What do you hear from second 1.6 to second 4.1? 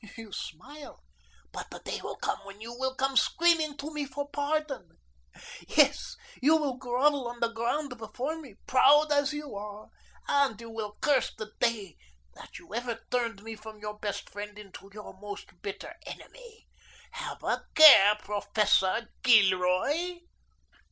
the day will come when you will come screaming to me